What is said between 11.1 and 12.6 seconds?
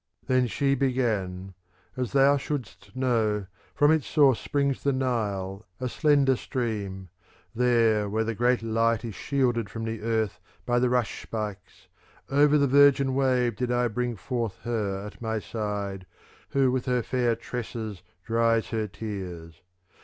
spikes, over